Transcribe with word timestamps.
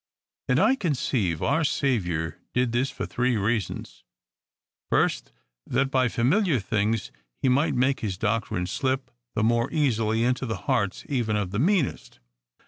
And, 0.49 0.59
I 0.59 0.75
conceive, 0.75 1.43
our 1.43 1.63
Saviour 1.63 2.39
did 2.55 2.71
this 2.71 2.89
for 2.89 3.05
three 3.05 3.37
reasons. 3.37 4.03
First, 4.89 5.31
that 5.67 5.91
by 5.91 6.07
famil 6.07 6.43
iar 6.47 6.59
things 6.59 7.11
he 7.39 7.49
might 7.49 7.75
make 7.75 7.99
his 7.99 8.17
doctrine 8.17 8.65
slip 8.65 9.11
the 9.35 9.43
more 9.43 9.71
easily 9.71 10.23
into 10.23 10.47
the 10.47 10.57
hearts 10.65 11.05
even 11.07 11.35
of 11.35 11.51
the 11.51 11.59
meanest. 11.59 12.19